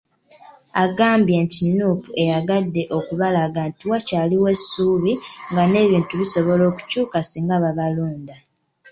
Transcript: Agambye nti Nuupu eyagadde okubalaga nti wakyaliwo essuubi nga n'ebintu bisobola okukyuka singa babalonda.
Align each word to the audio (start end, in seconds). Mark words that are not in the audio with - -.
Agambye 0.83 1.35
nti 1.45 1.63
Nuupu 1.77 2.09
eyagadde 2.21 2.81
okubalaga 2.97 3.61
nti 3.69 3.83
wakyaliwo 3.91 4.47
essuubi 4.55 5.13
nga 5.51 5.63
n'ebintu 5.67 6.13
bisobola 6.21 6.63
okukyuka 6.71 7.17
singa 7.29 7.55
babalonda. 7.63 8.35